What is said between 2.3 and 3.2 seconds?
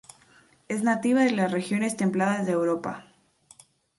de Europa.